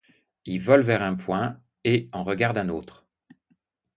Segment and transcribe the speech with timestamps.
[0.45, 3.05] Il vole vers un point et en regarde un autre.